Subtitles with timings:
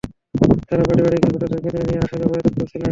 [0.67, 2.79] তাঁরা বাড়ি বাড়ি গিয়ে ভোটারদের কেন্দ্রে নিয়ে আসার ব্যাপারে তৎপর ছিলেন।